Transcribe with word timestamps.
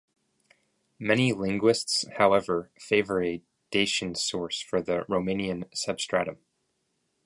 Many 0.97 1.31
linguists 1.31 2.05
however 2.17 2.71
favor 2.79 3.23
a 3.23 3.43
Dacian 3.69 4.15
source 4.15 4.59
for 4.59 4.81
the 4.81 5.05
Romanian 5.07 5.65
substratum. 5.77 6.39